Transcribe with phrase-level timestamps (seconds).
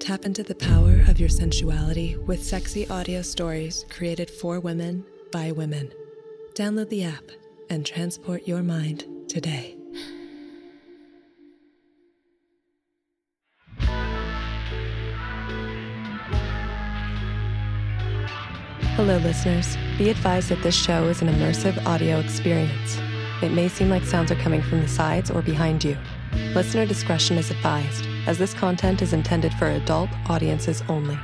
[0.00, 5.50] Tap into the power of your sensuality with sexy audio stories created for women by
[5.52, 5.92] women.
[6.54, 7.24] Download the app
[7.68, 9.76] and transport your mind today.
[18.94, 19.76] Hello, listeners.
[19.98, 22.98] Be advised that this show is an immersive audio experience.
[23.42, 25.96] It may seem like sounds are coming from the sides or behind you.
[26.54, 31.18] Listener discretion is advised, as this content is intended for adult audiences only.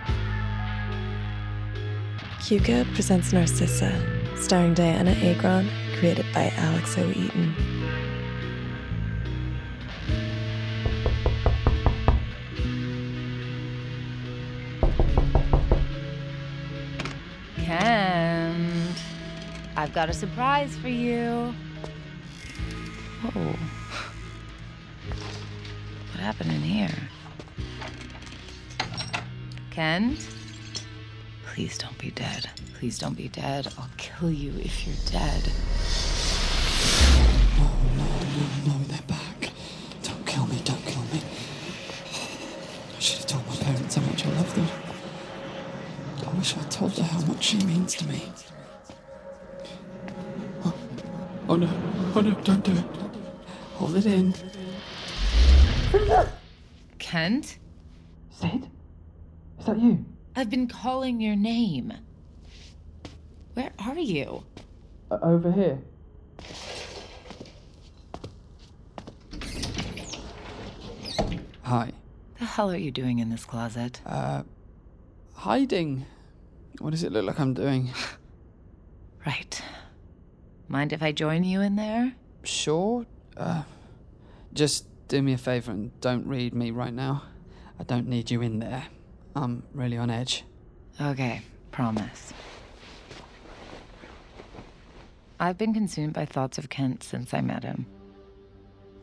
[2.38, 3.92] QCODE presents Narcissa,
[4.36, 7.08] starring Dianna Agron, created by Alex O.
[7.08, 7.54] Eaton.
[17.56, 19.02] Kent,
[19.74, 21.54] I've got a surprise for you.
[23.34, 23.56] Oh.
[26.24, 26.88] Happened here?
[29.70, 30.26] Kent?
[31.44, 32.48] Please don't be dead.
[32.78, 33.70] Please don't be dead.
[33.76, 35.52] I'll kill you if you're dead.
[37.60, 37.76] Oh,
[38.66, 39.50] no, they're back.
[40.02, 41.20] Don't kill me, don't kill me.
[42.96, 44.68] I should have told my parents how much I love them.
[46.26, 48.32] I wish I'd told her how much she means to me.
[50.64, 50.74] Oh,
[51.50, 51.68] oh no,
[52.16, 52.84] oh no, don't do it.
[53.74, 54.34] Hold it in.
[56.98, 57.58] Kent?
[58.30, 58.68] Sid?
[59.58, 60.04] Is that you?
[60.36, 61.92] I've been calling your name.
[63.54, 64.44] Where are you?
[65.10, 65.78] Uh, over here.
[71.62, 71.92] Hi.
[72.38, 74.00] The hell are you doing in this closet?
[74.04, 74.42] Uh,
[75.34, 76.04] hiding.
[76.80, 77.90] What does it look like I'm doing?
[79.26, 79.62] Right.
[80.68, 82.12] Mind if I join you in there?
[82.42, 83.06] Sure.
[83.38, 83.62] Uh,
[84.52, 87.22] just do me a favor and don't read me right now.
[87.78, 88.86] I don't need you in there.
[89.36, 90.44] I'm really on edge.
[91.00, 91.42] Okay,
[91.72, 92.32] promise.
[95.40, 97.86] I've been consumed by thoughts of Kent since I met him.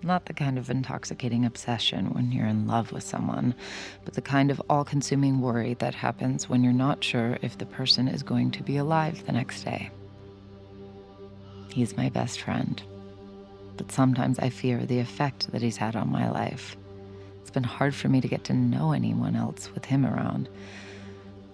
[0.03, 3.53] Not the kind of intoxicating obsession when you're in love with someone,
[4.03, 7.67] but the kind of all consuming worry that happens when you're not sure if the
[7.67, 9.91] person is going to be alive the next day.
[11.71, 12.81] He's my best friend,
[13.81, 16.77] but sometimes I fear the effect that he's had on my life.
[17.39, 20.49] It's been hard for me to get to know anyone else with him around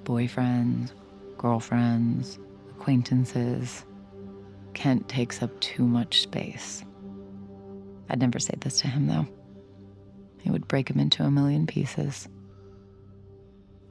[0.04, 0.92] boyfriends,
[1.38, 2.38] girlfriends,
[2.72, 3.86] acquaintances.
[4.74, 6.84] Kent takes up too much space.
[8.10, 9.28] I'd never say this to him, though.
[10.44, 12.28] It would break him into a million pieces.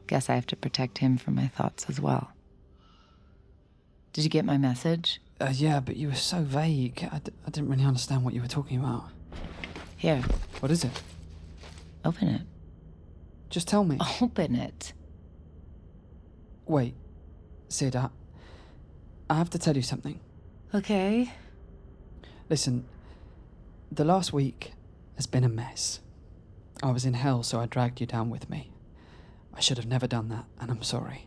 [0.08, 2.30] Guess I have to protect him from my thoughts as well.
[4.12, 5.22] Did you get my message?
[5.40, 7.06] Uh, yeah, but you were so vague.
[7.12, 9.04] I d- I didn't really understand what you were talking about.
[9.96, 10.22] Here,
[10.60, 11.02] What is it?
[12.04, 12.42] open it.
[13.50, 13.98] Just tell me.
[14.20, 14.92] Open it.
[16.66, 16.94] Wait.
[17.68, 18.08] Sid, I,
[19.28, 20.20] I have to tell you something.
[20.74, 21.32] Okay.
[22.48, 22.84] Listen,
[23.90, 24.72] the last week
[25.16, 26.00] has been a mess.
[26.82, 28.70] I was in hell, so I dragged you down with me.
[29.54, 31.26] I should have never done that, and I'm sorry.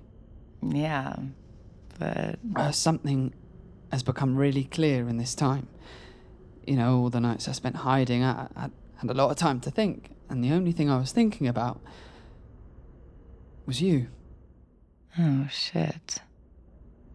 [0.62, 1.16] Yeah,
[2.00, 3.34] but Uh, something
[3.92, 5.68] has become really clear in this time.
[6.66, 9.60] You know, all the nights I spent hiding, I, I had a lot of time
[9.62, 11.82] to think, and the only thing I was thinking about
[13.66, 14.08] was you.
[15.18, 16.20] oh shit.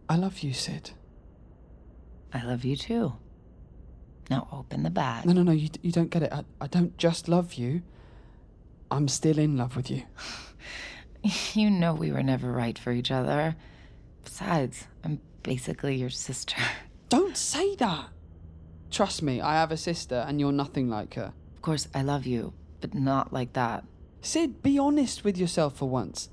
[0.08, 0.90] I love you, Sid.
[2.32, 3.14] I love you too.
[4.28, 5.24] Now open the bag.
[5.26, 6.32] No, no, no, you, you don't get it.
[6.32, 7.82] I, I don't just love you,
[8.90, 10.02] I'm still in love with you.
[11.54, 13.56] You know we were never right for each other.
[14.24, 16.56] Besides, I'm basically your sister.
[17.08, 18.08] Don't say that!
[18.90, 21.32] Trust me, I have a sister, and you're nothing like her.
[21.54, 23.84] Of course, I love you, but not like that.
[24.20, 26.30] Sid, be honest with yourself for once.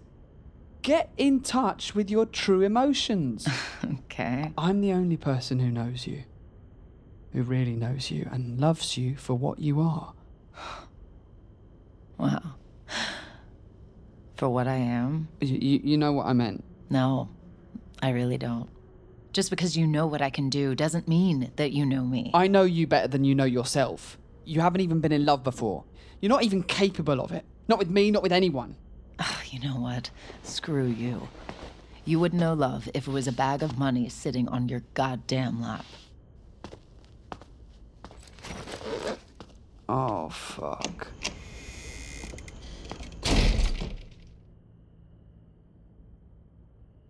[0.81, 3.47] Get in touch with your true emotions.
[3.85, 4.53] okay.
[4.57, 6.23] I'm the only person who knows you,
[7.33, 10.13] who really knows you and loves you for what you are.
[12.17, 12.53] Wow.
[14.35, 15.29] For what I am?
[15.39, 16.63] You, you, you know what I meant?
[16.87, 17.29] No,
[17.99, 18.69] I really don't.
[19.33, 22.31] Just because you know what I can do doesn't mean that you know me.
[22.33, 24.17] I know you better than you know yourself.
[24.43, 25.85] You haven't even been in love before.
[26.19, 27.45] You're not even capable of it.
[27.69, 28.75] Not with me, not with anyone.
[29.19, 30.09] Ugh, you know what?
[30.43, 31.29] Screw you.
[32.03, 35.61] You would know love if it was a bag of money sitting on your goddamn
[35.61, 35.85] lap.
[39.87, 41.07] Oh, fuck.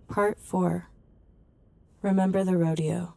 [0.07, 0.90] Part 4
[2.01, 3.13] Remember the Rodeo.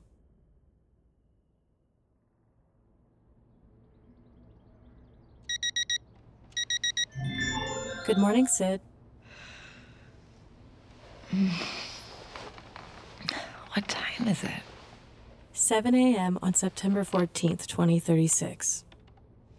[8.06, 8.80] Good morning, Sid.
[13.74, 14.62] What time is it?
[15.52, 16.38] 7 a.m.
[16.40, 18.84] on September 14th, 2036.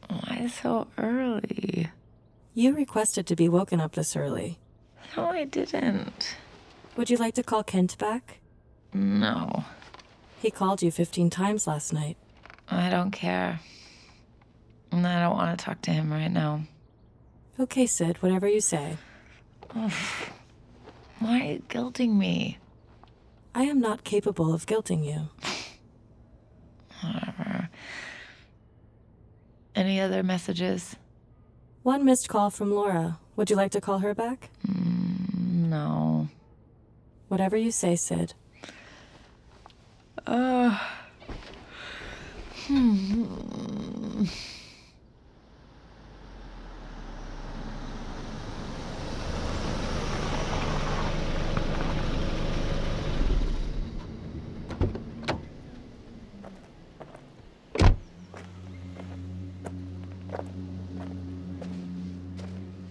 [0.07, 1.89] Why so early?
[2.53, 4.57] You requested to be woken up this early.
[5.17, 6.37] No, I didn't.
[6.95, 8.39] Would you like to call Kent back?
[8.95, 9.65] No,
[10.41, 12.15] He called you 15 times last night.
[12.69, 13.59] I don't care.
[14.89, 16.61] And I don't want to talk to him right now.
[17.59, 18.95] Okay, Sid, whatever you say.
[19.73, 19.89] Why
[21.21, 22.57] are you guilting me?
[23.53, 25.27] I am not capable of guilting you.
[27.01, 27.69] Whatever.
[29.75, 30.95] Any other messages?
[31.83, 33.19] One missed call from Laura.
[33.35, 34.49] Would you like to call her back?
[34.65, 36.29] Mm, no.
[37.27, 38.33] Whatever you say, Sid.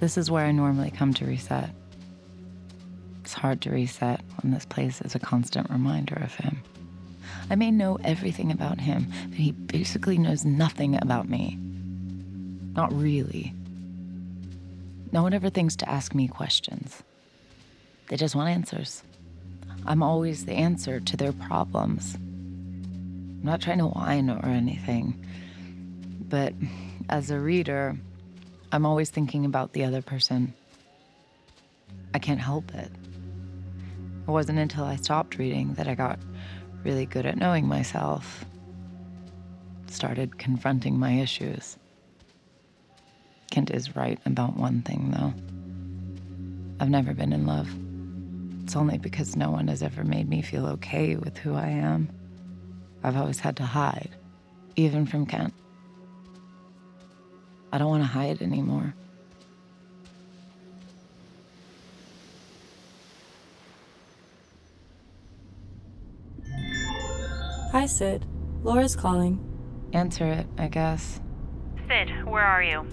[0.00, 1.70] This is where I normally come to reset.
[3.22, 6.62] It's hard to reset when this place is a constant reminder of him.
[7.50, 11.58] I may know everything about him, but he basically knows nothing about me.
[12.74, 13.54] Not really.
[15.12, 17.02] No one ever thinks to ask me questions.
[18.08, 19.02] They just want answers.
[19.86, 22.14] I'm always the answer to their problems.
[22.14, 25.24] I'm not trying to whine or anything,
[26.28, 26.54] but
[27.08, 27.96] as a reader,
[28.72, 30.54] I'm always thinking about the other person.
[32.14, 32.90] I can't help it.
[34.26, 36.18] It wasn't until I stopped reading that I got
[36.84, 38.44] really good at knowing myself,
[39.86, 41.78] started confronting my issues.
[43.50, 45.32] Kent is right about one thing, though.
[46.80, 47.68] I've never been in love.
[48.62, 52.08] It's only because no one has ever made me feel okay with who I am.
[53.02, 54.10] I've always had to hide,
[54.76, 55.54] even from Kent.
[57.72, 58.94] I don't want to hide anymore.
[67.74, 68.24] Hi, Sid.
[68.62, 69.40] Laura's calling.
[69.92, 71.20] Answer it, I guess.
[71.88, 72.86] Sid, where are you?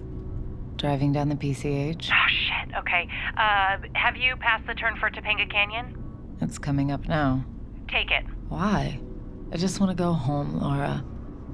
[0.78, 2.10] Driving down the PCH.
[2.12, 2.76] Oh, shit.
[2.76, 3.08] Okay.
[3.38, 5.96] Uh, have you passed the turn for Topanga Canyon?
[6.42, 7.46] It's coming up now.
[7.90, 8.26] Take it.
[8.50, 9.00] Why?
[9.54, 11.06] I just want to go home, Laura.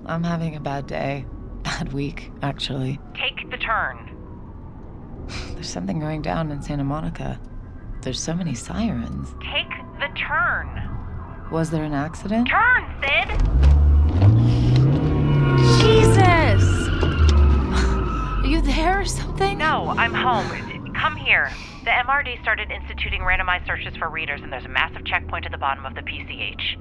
[0.06, 1.26] I'm having a bad day.
[1.64, 2.98] Bad week, actually.
[3.14, 4.16] Take the turn.
[5.54, 7.42] There's something going down in Santa Monica.
[8.04, 9.36] There's so many sirens.
[9.52, 9.70] Take
[10.00, 10.97] the turn.
[11.52, 12.50] Was there an accident?
[12.50, 13.30] Turn, Sid!
[15.80, 16.90] Jesus!
[18.44, 19.58] Are you there or something?
[19.58, 20.94] No, I'm home.
[20.94, 21.50] Come here.
[21.84, 25.58] The MRD started instituting randomized searches for readers, and there's a massive checkpoint at the
[25.58, 26.78] bottom of the PCH.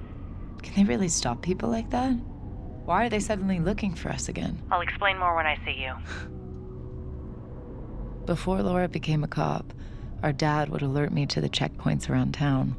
[0.62, 2.12] Can they really stop people like that?
[2.84, 4.60] Why are they suddenly looking for us again?
[4.70, 5.94] I'll explain more when I see you.
[8.26, 9.72] Before Laura became a cop,
[10.24, 12.74] our dad would alert me to the checkpoints around town.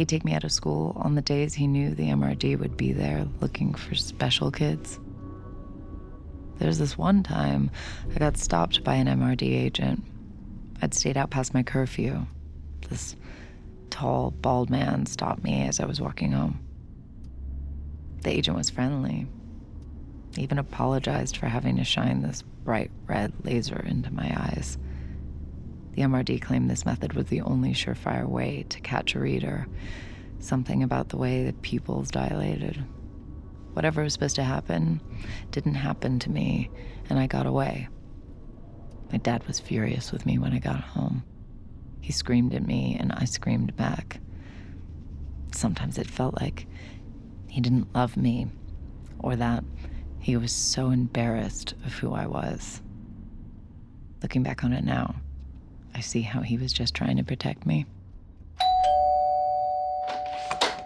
[0.00, 2.94] He'd take me out of school on the days he knew the MRD would be
[2.94, 4.98] there looking for special kids.
[6.56, 7.70] There's this one time
[8.14, 10.02] I got stopped by an MRD agent.
[10.80, 12.26] I'd stayed out past my curfew.
[12.88, 13.14] This
[13.90, 16.60] tall, bald man stopped me as I was walking home.
[18.22, 19.26] The agent was friendly.
[20.38, 24.78] Even apologized for having to shine this bright red laser into my eyes.
[25.92, 29.66] The MRD claimed this method was the only surefire way to catch a reader.
[30.38, 32.84] Something about the way the pupils dilated.
[33.72, 35.00] Whatever was supposed to happen
[35.50, 36.70] didn't happen to me,
[37.08, 37.88] and I got away.
[39.12, 41.24] My dad was furious with me when I got home.
[42.00, 44.20] He screamed at me, and I screamed back.
[45.52, 46.66] Sometimes it felt like
[47.48, 48.46] he didn't love me,
[49.18, 49.64] or that
[50.20, 52.80] he was so embarrassed of who I was.
[54.22, 55.16] Looking back on it now,
[56.00, 57.84] I see how he was just trying to protect me.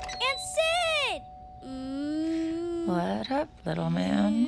[0.02, 1.22] And Sid!
[1.64, 4.44] Mm, What up, little man?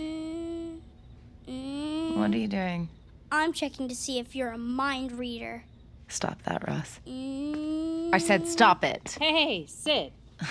[1.46, 2.16] mm, mm.
[2.16, 2.88] What are you doing?
[3.30, 5.62] I'm checking to see if you're a mind reader.
[6.08, 6.98] Stop that, Russ.
[7.06, 8.12] Mm.
[8.12, 9.16] I said stop it.
[9.20, 10.10] Hey, Sid.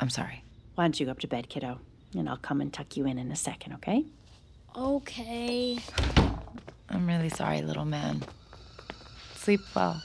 [0.00, 0.42] I'm sorry.
[0.74, 1.78] Why don't you go up to bed, kiddo?
[2.16, 4.04] And I'll come and tuck you in in a second, okay?
[4.74, 5.78] Okay.
[6.90, 8.24] I'm really sorry, little man.
[9.48, 10.02] Sleep well.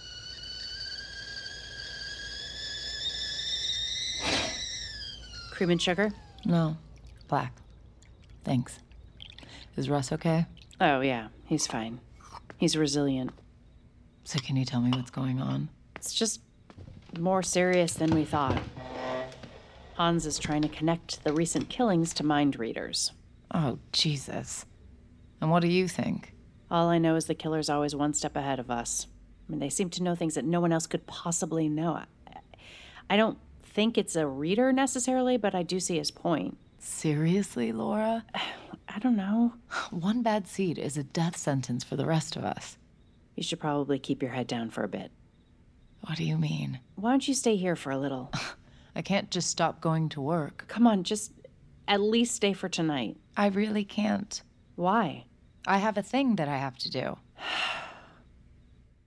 [5.52, 6.14] Cream and sugar?
[6.46, 6.78] No,
[7.28, 7.52] black.
[8.46, 8.80] Thanks.
[9.76, 10.46] Is Russ okay?
[10.80, 12.00] Oh, yeah, he's fine.
[12.56, 13.32] He's resilient.
[14.24, 15.68] So, can you tell me what's going on?
[15.98, 16.40] It's just
[17.20, 18.64] more serious than we thought.
[19.96, 23.12] Hans is trying to connect the recent killings to mind readers.
[23.54, 24.66] Oh, Jesus.
[25.42, 26.32] And what do you think?
[26.72, 29.08] All I know is the killer's always one step ahead of us.
[29.48, 31.94] I mean, they seem to know things that no one else could possibly know.
[31.94, 32.06] I,
[33.10, 36.58] I don't think it's a reader necessarily, but I do see his point.
[36.80, 38.26] Seriously, Laura?
[38.88, 39.54] I don't know.
[39.92, 42.78] One bad seed is a death sentence for the rest of us.
[43.36, 45.12] You should probably keep your head down for a bit.
[46.02, 46.80] What do you mean?
[46.96, 48.32] Why don't you stay here for a little?
[48.96, 50.66] I can't just stop going to work.
[50.68, 51.32] Come on, just
[51.88, 53.18] at least stay for tonight.
[53.36, 54.42] I really can't.
[54.76, 55.26] Why?
[55.66, 57.18] I have a thing that I have to do.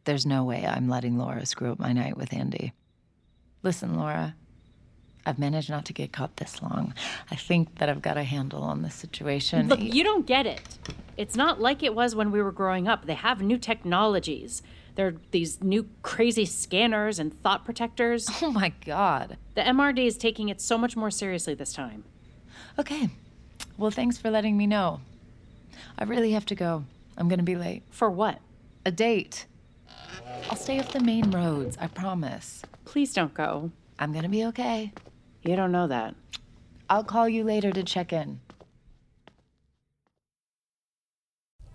[0.06, 2.72] There's no way I'm letting Laura screw up my night with Andie.
[3.64, 4.36] Listen, Laura,
[5.26, 6.94] I've managed not to get caught this long.
[7.28, 9.68] I think that I've got a handle on this situation.
[9.68, 10.78] Look, you don't get it.
[11.16, 13.06] It's not like it was when we were growing up.
[13.06, 14.62] They have new technologies.
[14.94, 18.28] There are these new crazy scanners and thought protectors.
[18.42, 19.38] oh my god.
[19.56, 22.04] The MRD is taking it so much more seriously this time.
[22.78, 23.08] Okay.
[23.76, 25.00] Well, thanks for letting me know.
[25.98, 26.84] I really have to go.
[27.18, 27.82] I'm gonna be late.
[27.90, 28.38] For what?
[28.84, 29.46] A date.
[30.50, 32.62] I'll stay off the main roads, I promise.
[32.84, 33.70] Please don't go.
[33.98, 34.92] I'm gonna be okay.
[35.42, 36.14] You don't know that.
[36.88, 38.40] I'll call you later to check in.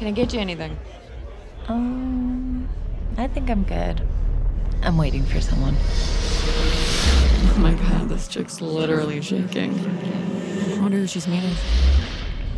[0.00, 0.78] Can I get you anything?
[1.68, 2.66] Um,
[3.18, 4.00] I think I'm good.
[4.82, 5.76] I'm waiting for someone.
[5.78, 9.78] Oh my god, this chick's literally shaking.
[9.78, 11.54] I wonder who she's meeting.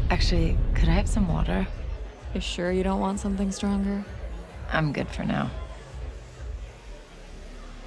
[0.09, 1.67] Actually, could I have some water?
[2.33, 4.05] You sure you don't want something stronger?
[4.71, 5.51] I'm good for now.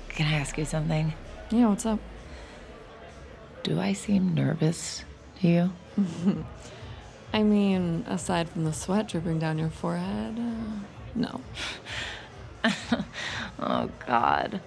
[0.09, 1.13] Can I ask you something?
[1.49, 2.01] Yeah, what's up?
[3.63, 5.05] Do I seem nervous
[5.39, 5.73] to you?
[7.35, 10.79] I mean, aside from the sweat dripping down your forehead, uh,
[11.15, 11.41] no.
[13.59, 14.61] oh, God.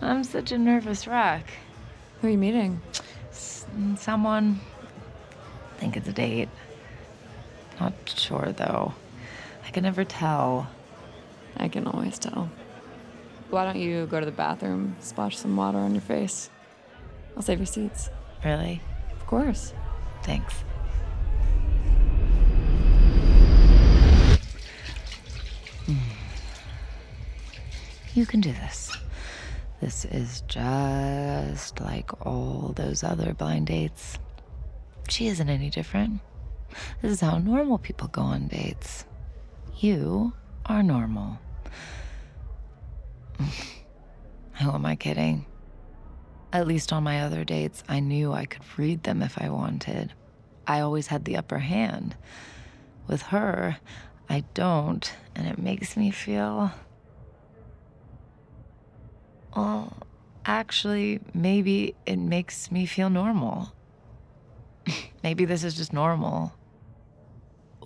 [0.00, 1.44] I'm such a nervous wreck.
[2.20, 2.80] Who are you meeting?
[3.32, 3.66] S-
[3.98, 4.60] Someone.
[5.78, 6.50] think it's a date.
[7.80, 8.94] Not sure, though.
[9.66, 10.68] I can never tell.
[11.56, 12.48] I can always tell.
[13.50, 16.48] Why don't you go to the bathroom, splash some water on your face?
[17.34, 18.08] I'll save your seats.
[18.44, 18.80] Really?
[19.10, 19.72] Of course.
[20.22, 20.54] Thanks.
[28.14, 28.96] You can do this.
[29.80, 34.20] This is just like all those other blind dates.
[35.08, 36.20] She isn't any different.
[37.02, 39.04] This is how normal people go on dates.
[39.80, 40.32] You
[40.64, 41.40] are normal.
[43.40, 45.46] Who am I kidding?
[46.52, 50.12] At least on my other dates, I knew I could read them if I wanted.
[50.68, 52.14] I always had the upper hand.
[53.08, 53.78] With her,
[54.28, 56.70] I don't, and it makes me feel
[59.56, 59.92] Well,
[60.44, 63.72] actually, maybe it makes me feel normal.
[65.22, 66.52] maybe this is just normal.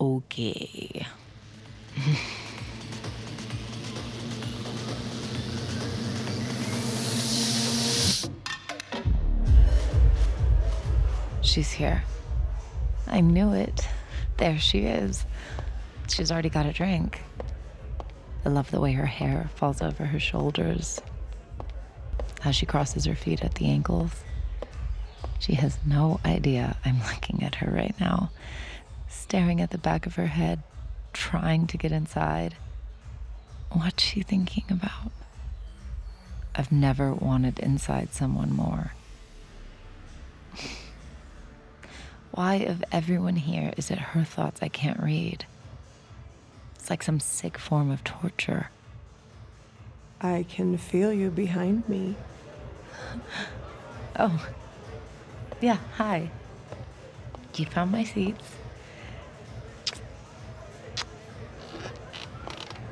[0.01, 1.07] Okay.
[11.43, 12.05] She's here.
[13.07, 13.89] I knew it.
[14.37, 15.25] There she is.
[16.09, 17.21] She's already got a drink.
[18.45, 21.01] I love the way her hair falls over her shoulders,
[22.49, 24.25] how she crosses her feet at the ankles.
[25.39, 28.31] She has no idea I'm looking at her right now,
[29.07, 30.63] staring at the back of her head,
[31.13, 32.57] trying to get inside.
[33.71, 35.13] What's she thinking about?
[36.55, 38.95] I've never wanted inside someone more.
[42.31, 45.45] Why, of everyone here, is it her thoughts I can't read?
[46.77, 48.71] It's like some sick form of torture.
[50.23, 52.17] I can feel you behind me.
[54.21, 54.49] Oh.
[55.61, 56.31] Yeah, hi.
[57.55, 58.45] You found my seats.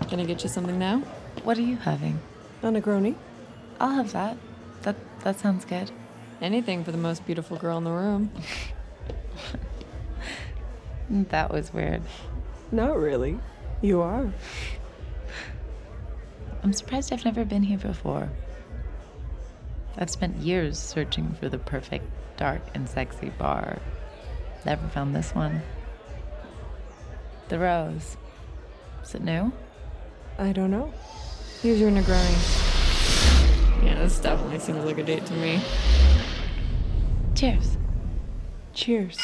[0.08, 0.98] Can I get you something now?
[1.42, 2.20] What are you having?
[2.62, 3.16] A Negroni?
[3.80, 4.36] I'll have that.
[4.82, 5.90] That that sounds good.
[6.40, 8.30] Anything for the most beautiful girl in the room.
[11.10, 12.02] that was weird.
[12.70, 13.38] Not really.
[13.82, 14.32] You are.
[16.62, 18.28] I'm surprised I've never been here before.
[19.98, 22.04] I've spent years searching for the perfect
[22.36, 23.78] dark and sexy bar.
[24.64, 25.62] Never found this one.
[27.48, 28.16] The Rose.
[29.02, 29.52] Is it new?
[30.38, 30.92] I don't know.
[31.62, 32.84] Here's your Negroni.
[33.82, 35.60] Yeah, this definitely seems like a date to me.
[37.34, 37.78] Cheers.
[38.74, 39.18] Cheers.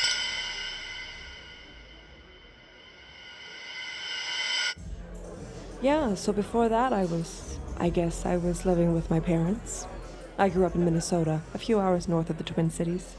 [5.82, 9.86] Yeah, so before that, I was, I guess, I was living with my parents.
[10.38, 13.16] I grew up in Minnesota, a few hours north of the Twin Cities.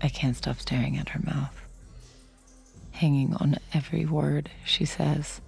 [0.00, 1.54] I can't stop staring at her mouth,
[2.92, 5.40] hanging on every word she says.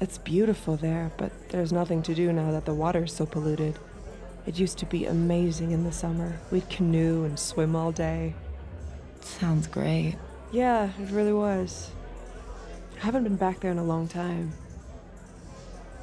[0.00, 3.78] It's beautiful there, but there's nothing to do now that the water's so polluted.
[4.46, 6.38] It used to be amazing in the summer.
[6.50, 8.34] We'd canoe and swim all day.
[9.20, 10.16] Sounds great.
[10.52, 11.90] Yeah, it really was.
[13.00, 14.52] I haven't been back there in a long time.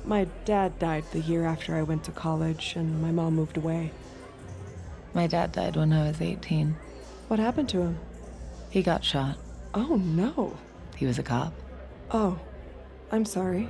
[0.03, 3.91] My dad died the year after I went to college, and my mom moved away.
[5.13, 6.76] My dad died when I was 18.
[7.28, 8.00] What happened to him?
[8.69, 9.38] He got shot.
[9.74, 10.58] Oh, no.
[10.95, 11.54] He was a cop.
[12.12, 12.39] Oh,
[13.12, 13.69] I'm sorry.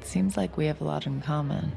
[0.00, 1.72] It Seems like we have a lot in common.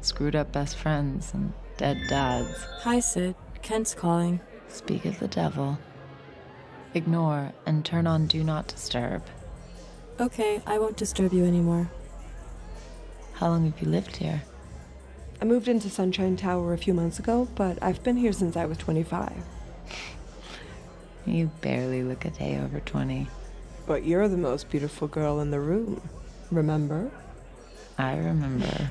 [0.00, 2.64] Screwed up best friends and dead dads.
[2.80, 3.36] Hi, Sid.
[3.62, 4.40] Kent's calling.
[4.68, 5.78] Speak of the devil.
[6.94, 9.22] Ignore and turn on Do Not Disturb.
[10.20, 11.90] Okay, I won't disturb you anymore.
[13.34, 14.42] How long have you lived here?
[15.42, 18.64] I moved into Sunshine Tower a few months ago, but I've been here since I
[18.64, 19.32] was 25.
[21.26, 23.26] You barely look a day over 20.
[23.84, 26.00] But you're the most beautiful girl in the room.
[26.52, 27.10] Remember?
[27.98, 28.90] I remember.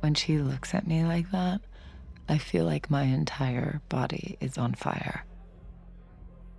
[0.00, 1.60] when she looks at me like that,
[2.28, 5.24] I feel like my entire body is on fire.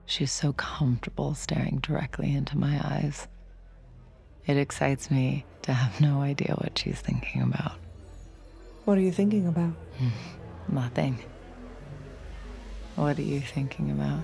[0.06, 3.28] She's so comfortable staring directly into my eyes.
[4.48, 7.74] It excites me to have no idea what she's thinking about.
[8.86, 9.74] What are you thinking about?
[10.70, 11.20] Nothing.
[12.96, 14.24] What are you thinking about?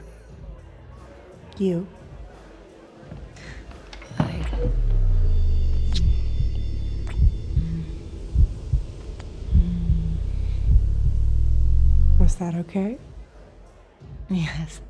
[1.57, 1.85] You.
[4.17, 4.45] I.
[12.19, 12.97] Was that okay?
[14.29, 14.81] Yes.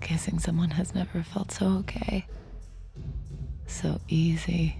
[0.00, 2.26] Kissing someone has never felt so okay.
[3.70, 4.76] So easy.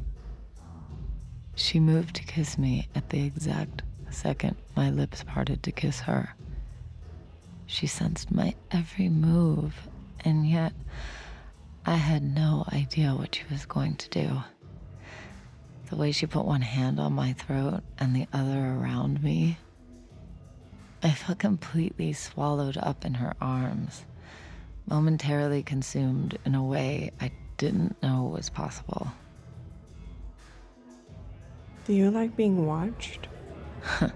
[1.54, 6.34] She moved to kiss me at the exact second my lips parted to kiss her.
[7.64, 9.74] She sensed my every move,
[10.22, 10.74] and yet
[11.86, 14.42] I had no idea what she was going to do.
[15.88, 19.56] The way she put one hand on my throat and the other around me,
[21.02, 24.04] I felt completely swallowed up in her arms,
[24.86, 29.12] momentarily consumed in a way I didn't know was possible.
[31.84, 33.28] Do you like being watched?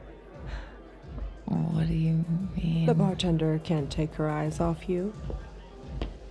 [1.46, 2.24] What do you
[2.56, 2.86] mean?
[2.86, 5.12] The bartender can't take her eyes off you.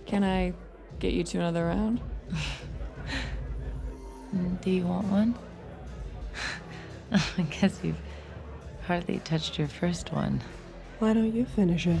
[0.06, 0.54] Can I
[0.98, 2.00] get you to another round?
[4.62, 5.36] Do you want one?
[7.38, 8.00] I guess you've
[8.88, 10.40] hardly touched your first one.
[10.98, 12.00] Why don't you finish it?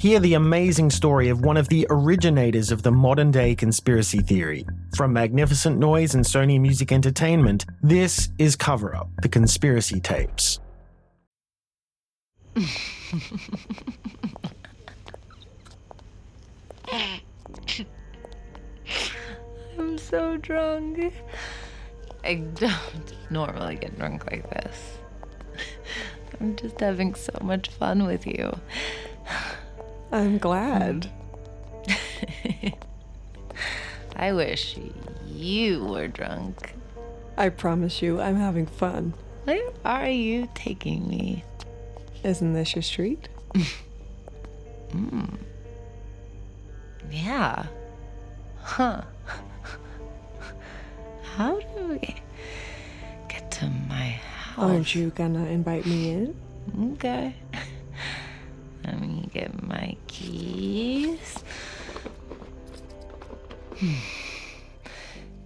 [0.00, 4.64] Hear the amazing story of one of the originators of the modern day conspiracy theory.
[4.96, 10.58] From Magnificent Noise and Sony Music Entertainment, this is Cover Up The Conspiracy Tapes.
[19.78, 21.12] I'm so drunk.
[22.24, 24.96] I don't normally get drunk like this.
[26.40, 28.58] I'm just having so much fun with you.
[30.12, 31.10] I'm glad.
[34.16, 34.78] I wish
[35.26, 36.74] you were drunk.
[37.36, 39.14] I promise you, I'm having fun.
[39.44, 41.44] Where are you taking me?
[42.22, 43.28] Isn't this your street?
[44.90, 45.38] mm.
[47.10, 47.66] Yeah.
[48.62, 49.02] Huh.
[51.36, 52.16] How do we
[53.28, 54.70] get to my house?
[54.70, 56.36] Aren't you gonna invite me in?
[56.94, 57.34] Okay.
[59.32, 61.36] Get my keys.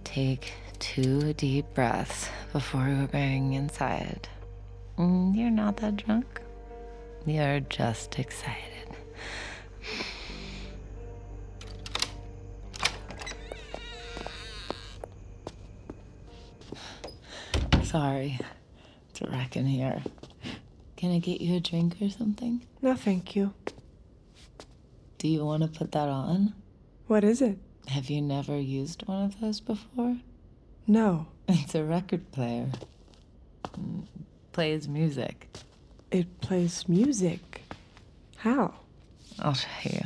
[0.03, 4.27] Take two deep breaths before going inside.
[4.97, 6.41] Mm, You're not that drunk.
[7.25, 8.95] You're just excited.
[17.83, 18.39] Sorry.
[19.21, 20.03] Wreck in here.
[20.97, 22.61] Can I get you a drink or something?
[22.81, 23.53] No, thank you.
[25.25, 26.53] Do you want to put that on?
[27.07, 27.57] What is it?
[27.87, 30.17] Have you never used one of those before?
[30.85, 31.25] No.
[31.49, 32.67] It's a record player.
[33.63, 34.05] Mm,
[34.51, 35.47] Plays music.
[36.11, 37.63] It plays music.
[38.35, 38.75] How?
[39.39, 40.01] I'll show you.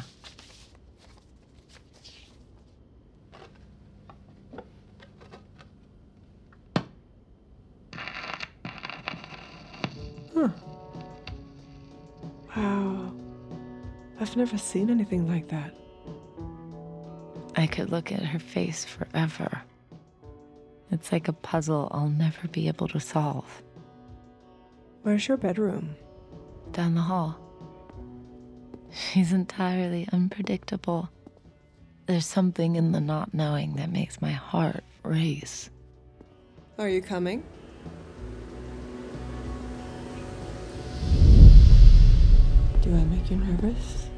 [14.40, 15.76] Never seen anything like that.
[17.58, 19.64] I could look at her face forever.
[20.92, 23.62] It's like a puzzle I'll never be able to solve.
[25.02, 25.98] Where's your bedroom?
[26.72, 27.38] Down the hall.
[28.92, 31.10] She's entirely unpredictable.
[32.06, 35.70] There's something in the not knowing that makes my heart race.
[36.78, 37.44] Are you coming?
[42.82, 44.09] Do I make you nervous?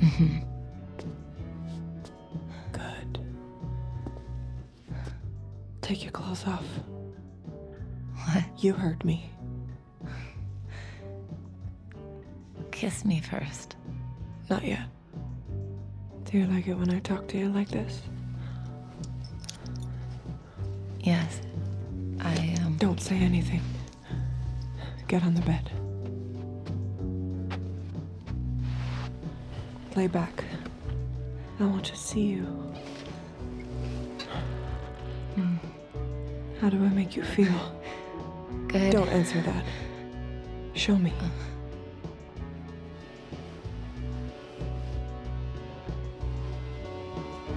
[0.00, 0.38] Hmm
[2.72, 3.18] Good.
[5.82, 6.64] Take your clothes off.
[8.24, 8.44] What?
[8.58, 9.30] You heard me.
[12.70, 13.76] Kiss me first.
[14.48, 14.88] Not yet.
[16.24, 18.02] Do you like it when I talk to you like this?
[21.00, 21.40] Yes.
[22.20, 23.62] I um Don't say anything.
[25.08, 25.70] Get on the bed.
[30.00, 30.44] Lay back.
[31.58, 32.44] I want to see you.
[35.34, 35.56] Hmm.
[36.58, 37.52] How do I make you feel?
[38.68, 38.92] Good.
[38.92, 39.62] Don't answer that.
[40.72, 41.12] Show me.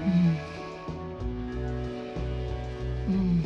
[0.04, 0.38] Mm.
[3.08, 3.44] Mm.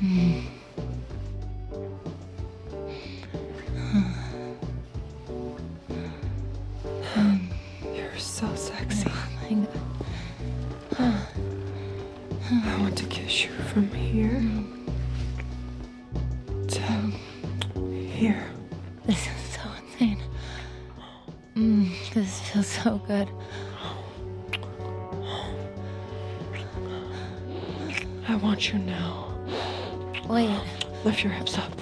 [0.00, 0.53] Mm.
[28.54, 29.34] Want you now.
[30.28, 30.60] Wait.
[31.04, 31.73] Lift your hips up.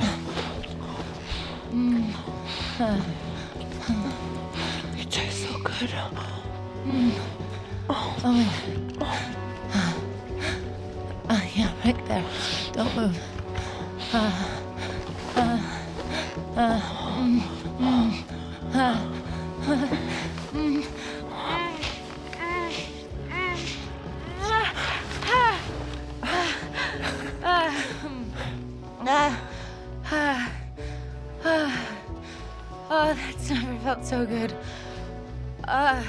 [33.23, 34.53] That's never felt so good.
[35.65, 36.03] Uh,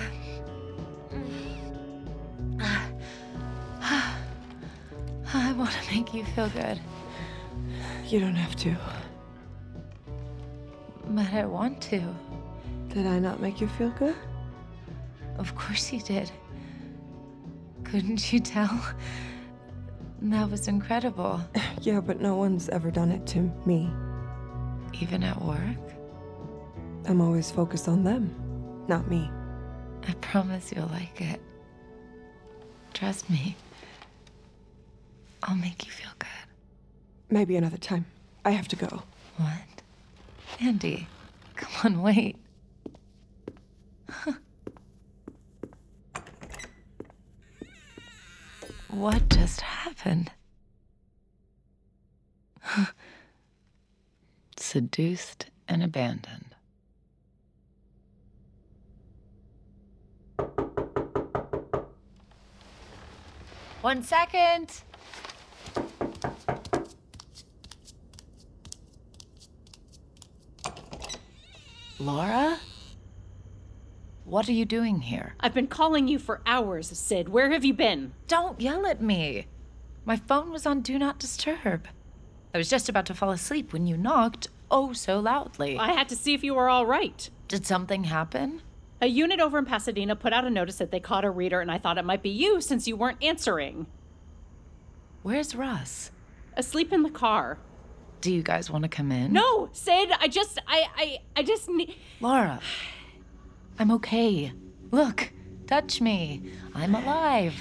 [5.35, 6.79] I want to make you feel good,
[8.07, 8.75] You don't have to.
[11.09, 12.01] but I want to.
[12.89, 14.15] Did I not make you feel good?
[15.37, 16.31] Of course you did.
[17.83, 18.79] Couldn't you tell?
[20.21, 21.41] That was incredible.
[21.81, 23.89] Yeah, but no one's ever done it to me.
[25.01, 25.92] Even at work?
[27.05, 28.33] I'm always focused on them,
[28.87, 29.29] not me.
[30.07, 31.41] I promise you'll like it.
[32.93, 33.55] Trust me.
[35.43, 36.29] I'll make you feel good.
[37.29, 38.05] Maybe another time.
[38.45, 39.03] I have to go.
[39.37, 39.81] What?
[40.61, 41.07] Andie,
[41.55, 42.37] come on, wait.
[48.89, 50.31] what just happened?
[54.57, 56.52] Seduced and abandoned.
[63.81, 64.81] One second.
[71.99, 72.59] Laura?
[74.25, 75.35] What are you doing here?
[75.39, 77.29] I've been calling you for hours, Sid.
[77.29, 78.13] Where have you been?
[78.27, 79.47] Don't yell at me.
[80.05, 81.87] My phone was on Do Not Disturb.
[82.53, 85.77] I was just about to fall asleep when you knocked oh so loudly.
[85.77, 87.29] I had to see if you were all right.
[87.47, 88.61] Did something happen?
[89.03, 91.69] A unit over in Pasadena put out a notice that they caught a reader, and
[91.69, 93.85] I thought it might be you since you weren't answering.
[95.23, 96.11] Where's Russ?
[96.55, 97.57] Asleep in the car.
[98.21, 99.33] Do you guys want to come in?
[99.33, 101.97] No, Sid, I just, I, I, I just need.
[102.21, 102.61] Laura,
[103.77, 104.53] I'm okay.
[104.89, 105.33] Look,
[105.67, 106.41] touch me.
[106.73, 107.55] I'm alive.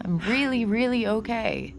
[0.00, 1.74] I'm really, really okay.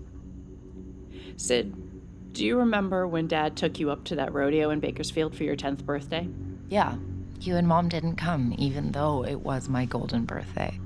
[1.38, 5.44] Sid, do you remember when Dad took you up to that rodeo in Bakersfield for
[5.44, 6.30] your 10th birthday?
[6.70, 6.98] Yeah,
[7.42, 10.80] you and Mom didn't come, even though it was my golden birthday.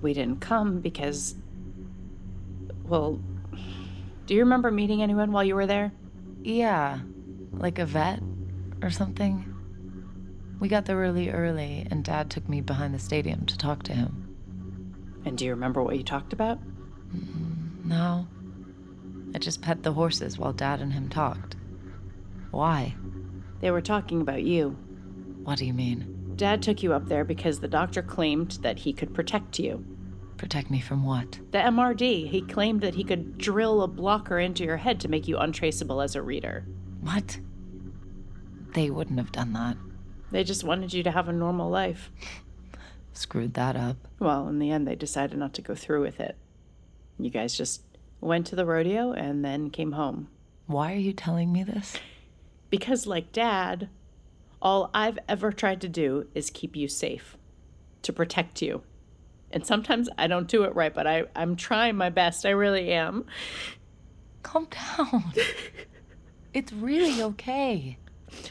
[0.00, 1.34] We didn't come because.
[2.84, 3.20] Well,
[4.26, 5.92] do you remember meeting anyone while you were there?
[6.42, 7.00] Yeah,
[7.52, 8.20] like a vet
[8.82, 9.54] or something.
[10.60, 13.92] We got there really early, and Dad took me behind the stadium to talk to
[13.92, 14.28] him.
[15.24, 16.58] And do you remember what you talked about?
[17.14, 18.26] Mm, no.
[19.34, 21.56] I just pet the horses while Dad and him talked.
[22.50, 22.94] Why?
[23.60, 24.76] They were talking about you.
[25.48, 26.34] What do you mean?
[26.36, 29.82] Dad took you up there because the doctor claimed that he could protect you.
[30.36, 31.40] Protect me from what?
[31.52, 32.28] The MRD.
[32.28, 36.02] He claimed that he could drill a blocker into your head to make you untraceable
[36.02, 36.66] as a reader.
[37.00, 37.40] What?
[38.74, 39.78] They wouldn't have done that.
[40.30, 42.12] They just wanted you to have a normal life.
[43.14, 43.96] Screwed that up.
[44.18, 46.36] Well, in the end, they decided not to go through with it.
[47.18, 47.80] You guys just
[48.20, 50.28] went to the rodeo and then came home.
[50.66, 51.96] Why are you telling me this?
[52.68, 53.88] Because, like Dad,
[54.60, 57.36] all I've ever tried to do is keep you safe,
[58.02, 58.82] to protect you.
[59.50, 62.44] And sometimes I don't do it right, but I, I'm trying my best.
[62.44, 63.24] I really am.
[64.42, 65.32] Calm down.
[66.54, 67.98] it's really okay.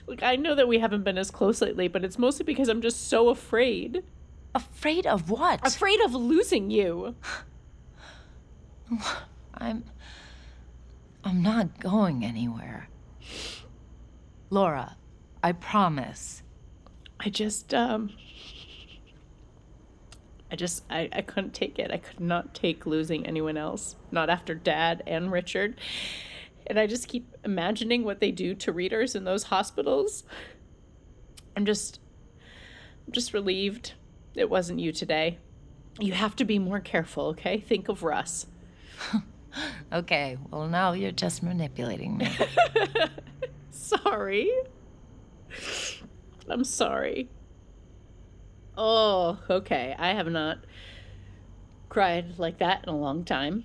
[0.07, 2.81] Look, I know that we haven't been as close lately, but it's mostly because I'm
[2.81, 4.03] just so afraid.
[4.55, 5.65] Afraid of what?
[5.65, 7.15] Afraid of losing you.
[9.53, 9.83] I'm.
[11.23, 12.87] I'm not going anywhere.
[14.49, 14.95] Laura,
[15.43, 16.43] I promise.
[17.19, 18.11] I just, um.
[20.49, 21.91] I just, I, I couldn't take it.
[21.91, 23.97] I could not take losing anyone else.
[24.11, 25.79] Not after Dad and Richard.
[26.65, 30.23] And I just keep imagining what they do to readers in those hospitals.
[31.55, 31.99] I'm just,
[33.05, 33.93] I'm just relieved
[34.37, 35.39] it wasn't you today.
[35.99, 37.59] You have to be more careful, okay?
[37.59, 38.45] Think of Russ.
[39.91, 42.29] okay, well, now you're just manipulating me.
[43.71, 44.51] sorry.
[46.49, 47.29] I'm sorry.
[48.77, 49.95] Oh, okay.
[49.97, 50.59] I have not
[51.89, 53.63] cried like that in a long time.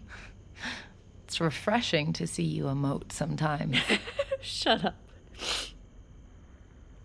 [1.25, 3.79] It's refreshing to see you emote sometimes.
[4.41, 4.97] Shut up.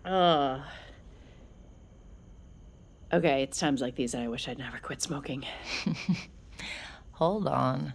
[0.04, 0.60] Ugh.
[3.10, 5.44] Okay, it's times like these that I wish I'd never quit smoking.
[7.12, 7.94] Hold on.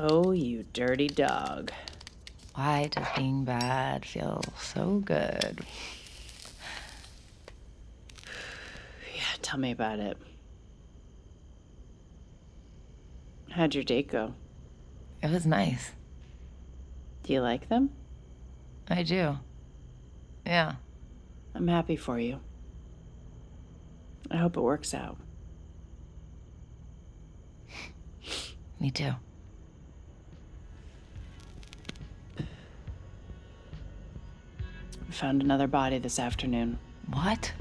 [0.00, 1.72] Oh, you dirty dog.
[2.54, 5.58] Why does being bad feel so good?
[9.12, 10.16] Yeah, tell me about it.
[13.50, 14.34] How'd your date go?
[15.20, 15.90] It was nice.
[17.24, 17.90] Do you like them?
[18.88, 19.36] I do.
[20.46, 20.74] Yeah.
[21.56, 22.38] I'm happy for you.
[24.30, 25.18] I hope it works out.
[28.78, 29.14] Me too.
[35.10, 36.78] Found another body this afternoon.
[37.12, 37.52] What?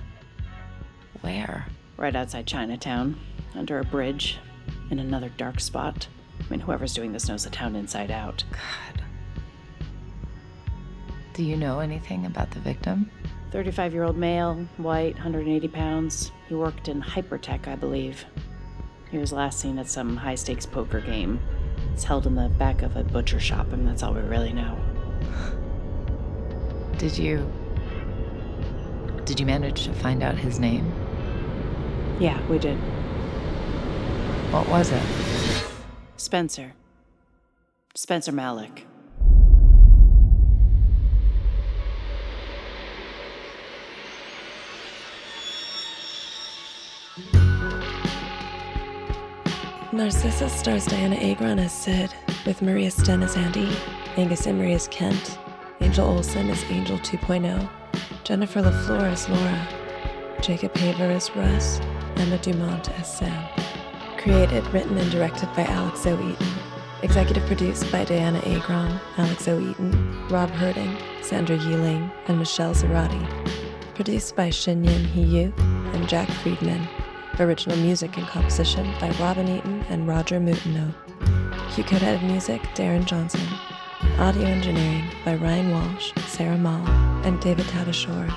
[1.21, 1.65] Where?
[1.95, 3.17] Right outside Chinatown,
[3.55, 4.37] under a bridge,
[4.91, 6.07] in another dark spot.
[6.39, 8.43] I mean, whoever's doing this knows the town inside out.
[8.51, 9.03] God.
[11.33, 13.09] Do you know anything about the victim?
[13.51, 16.31] 35 year old male, white, 180 pounds.
[16.49, 18.25] He worked in hypertech, I believe.
[19.09, 21.39] He was last seen at some high stakes poker game.
[21.93, 24.77] It's held in the back of a butcher shop, and that's all we really know.
[26.97, 27.51] Did you.
[29.25, 30.91] Did you manage to find out his name?
[32.19, 32.77] Yeah, we did.
[34.51, 35.03] What was it?
[36.17, 36.73] Spencer.
[37.93, 38.87] Spencer Malik.
[49.91, 52.13] Narcissa stars Dianna Agron as Sid,
[52.45, 53.75] with Maria Sten as Andie,
[54.15, 55.39] Angus Imrie as Kent,
[55.79, 57.69] Angel Olsen is Angel 2.0,
[58.23, 59.67] Jennifer LaFleur as Laura,
[60.41, 61.79] Jacob Haver as Russ,
[62.15, 63.47] Emma Dumont as Sam.
[64.17, 66.13] Created, written, and directed by Alex O.
[66.13, 66.47] Eaton.
[67.03, 69.59] Executive produced by Dianna Agron, Alex O.
[69.59, 73.23] Eaton, Rob Herting, Sandra Yeeling, and Michelle Zarati.
[73.93, 75.55] Produced by Shinyin Hiyu
[75.93, 76.87] and Jack Friedman.
[77.39, 80.91] Original music and composition by Robin Eaton and Roger Mutino.
[81.71, 83.47] QCODE music, Darren Johnson.
[84.19, 86.87] Audio engineering by Ryan Walsh, Sarah Mall,
[87.23, 88.33] and David Tadashore.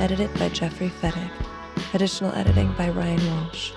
[0.00, 1.30] Edited by Jeffrey Fettig.
[1.94, 3.72] Additional editing by Ryan Walsh.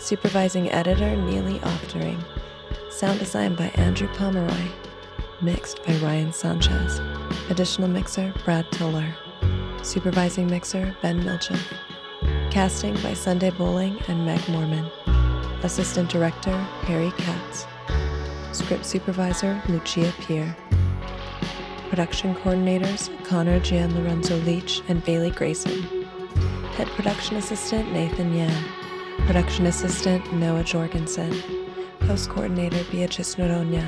[0.00, 2.20] Supervising editor Neely Oftering.
[2.90, 4.68] Sound design by Andrew Pomeroy.
[5.40, 7.00] Mixed by Ryan Sanchez.
[7.48, 9.14] Additional mixer Brad Toller.
[9.84, 11.60] Supervising mixer Ben Milchin.
[12.50, 14.90] Casting by Sunday Boling and Meg Morman.
[15.62, 17.64] Assistant Director Harry Katz.
[18.52, 20.56] Script Supervisor Lucia Peer.
[21.88, 25.82] Production Coordinators Connor Gian Lorenzo Leach and Bailey Grayson.
[26.76, 28.64] Head Production Assistant Nathan Yan.
[29.26, 31.42] Production Assistant Noah Jorgensen.
[32.00, 33.84] Post Coordinator Beatrice Noronha.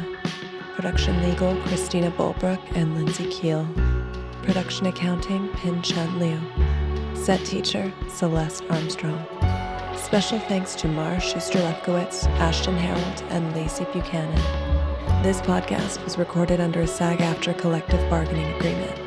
[0.74, 3.66] Production Legal Christina Bulbrook and Lindsay Keel.
[4.42, 6.40] Production Accounting Pin Chun Liu.
[7.14, 9.39] Set Teacher Celeste Armstrong.
[10.02, 14.34] Special thanks to Mara Schuster Lefkowitz, Ashton Harold, and Lacey Buchanan.
[15.22, 18.98] This podcast was recorded under a SAG AFTRA collective bargaining agreement.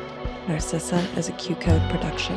[0.48, 2.36] Narcissa is a QCODE production.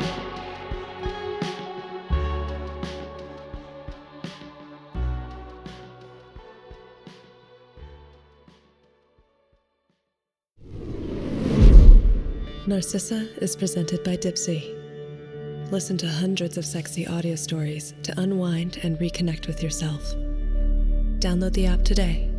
[12.66, 14.77] Narcissa is presented by Dipsea.
[15.70, 20.14] Listen to hundreds of sexy audio stories to unwind and reconnect with yourself.
[21.18, 22.30] Download the app today.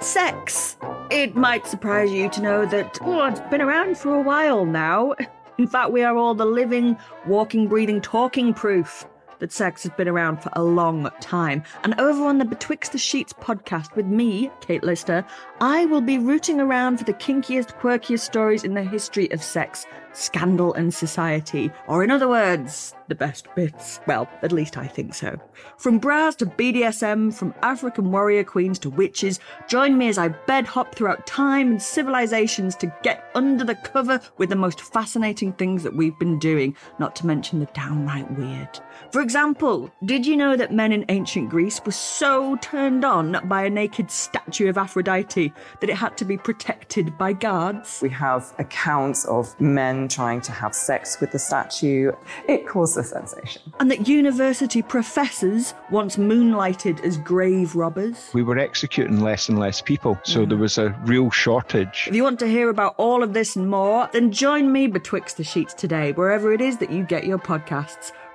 [0.00, 0.78] Sex.
[1.10, 5.14] It might surprise you to know that, oh, it's been around for a while now.
[5.58, 9.04] In fact, we are all the living, walking, breathing, talking proof
[9.40, 11.62] that sex has been around for a long time.
[11.82, 15.24] And over on the Betwixt the Sheets podcast with me, Kate Lister,
[15.60, 19.86] I will be rooting around for the kinkiest, quirkiest stories in the history of sex,
[20.12, 21.70] scandal, and society.
[21.86, 24.00] Or in other words, the best bits.
[24.06, 25.38] Well, at least I think so.
[25.76, 30.66] From bras to BDSM, from African warrior queens to witches, join me as I bed
[30.66, 35.82] hop throughout time and civilizations to get under the cover with the most fascinating things
[35.82, 38.80] that we've been doing, not to mention the downright weird.
[39.10, 43.62] For example, did you know that men in ancient Greece were so turned on by
[43.62, 48.00] a naked statue of Aphrodite that it had to be protected by guards?
[48.02, 52.10] We have accounts of men trying to have sex with the statue.
[52.48, 53.62] It caused a sensation.
[53.78, 58.30] And that university professors once moonlighted as grave robbers?
[58.34, 60.48] We were executing less and less people, so mm-hmm.
[60.48, 62.06] there was a real shortage.
[62.08, 65.36] If you want to hear about all of this and more, then join me betwixt
[65.36, 68.10] the sheets today, wherever it is that you get your podcasts.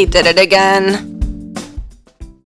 [0.00, 1.19] He did it again.